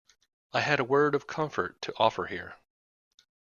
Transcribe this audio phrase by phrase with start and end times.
[0.51, 2.55] I had a word of comfort to offer here.